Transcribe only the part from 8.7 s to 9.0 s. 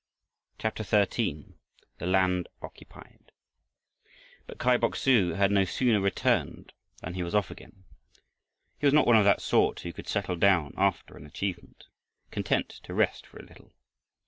He was